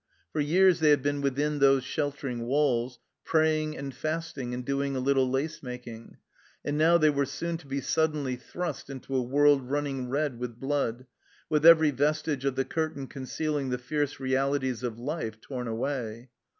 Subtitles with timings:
[0.31, 4.99] For years they had been within those sheltering walls, praying and fasting and doing a
[4.99, 6.17] little lace making,
[6.65, 10.59] and now they were soon to be suddenly thrust into a world running red with
[10.59, 11.05] blood,
[11.51, 16.31] with every vestige of the curtain concealing the fierce realities of life torn away.